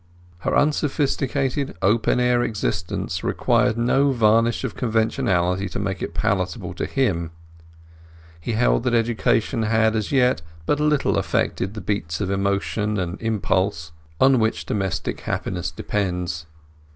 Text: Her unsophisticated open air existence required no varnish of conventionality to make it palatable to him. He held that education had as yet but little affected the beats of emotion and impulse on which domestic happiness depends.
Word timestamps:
Her 0.39 0.57
unsophisticated 0.57 1.77
open 1.83 2.19
air 2.19 2.41
existence 2.41 3.23
required 3.23 3.77
no 3.77 4.11
varnish 4.11 4.63
of 4.63 4.75
conventionality 4.75 5.69
to 5.69 5.77
make 5.77 6.01
it 6.01 6.15
palatable 6.15 6.73
to 6.73 6.87
him. 6.87 7.29
He 8.39 8.53
held 8.53 8.81
that 8.85 8.95
education 8.95 9.61
had 9.61 9.95
as 9.95 10.11
yet 10.11 10.41
but 10.65 10.79
little 10.79 11.19
affected 11.19 11.75
the 11.75 11.81
beats 11.81 12.19
of 12.19 12.31
emotion 12.31 12.97
and 12.97 13.21
impulse 13.21 13.91
on 14.19 14.39
which 14.39 14.65
domestic 14.65 15.19
happiness 15.19 15.69
depends. 15.69 16.47